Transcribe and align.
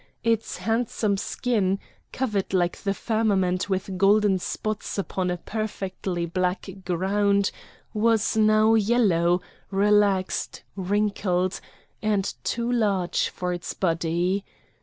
Its 0.23 0.57
handsome 0.57 1.15
skin, 1.15 1.77
covered 2.11 2.55
like 2.55 2.75
the 2.77 2.93
firmament 2.95 3.69
with 3.69 3.99
golden 3.99 4.39
spots 4.39 4.97
upon 4.97 5.29
a 5.29 5.37
perfectly 5.37 6.25
black 6.25 6.67
ground, 6.83 7.51
was 7.93 8.35
now 8.35 8.73
yellow, 8.73 9.41
relaxed, 9.69 10.63
wrinkled, 10.75 11.59
and 12.01 12.33
too 12.43 12.71
large 12.71 13.29
for 13.29 13.53
its 13.53 13.75
body. 13.75 14.43